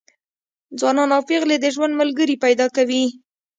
[0.79, 3.03] ځوانان او پېغلې د ژوند ملګري پیدا کوي.